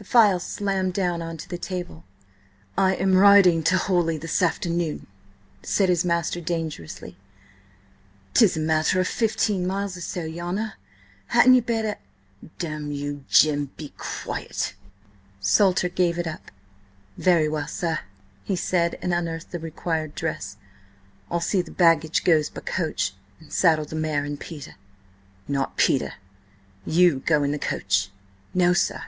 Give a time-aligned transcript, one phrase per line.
[0.00, 2.04] The file slammed down on to the table.
[2.78, 5.08] "I am riding to Horley this afternoon!"
[5.64, 7.16] said his master dangerously.
[8.32, 10.74] "'Tis a matter of fifteen miles or so, your honour.
[11.26, 11.96] Hadn't ye better–"
[12.60, 14.74] "Damn you, Jim, be quiet!"
[15.40, 16.52] Salter gave it up.
[17.16, 17.98] "Very well, sir,"
[18.44, 20.58] he said, and unearthed the required dress.
[21.28, 24.76] "I'll see the baggage goes by coach, and saddle the mare and Peter."
[25.48, 26.14] "Not Peter.
[26.86, 28.10] You go in the coach."
[28.54, 29.02] "No, sir."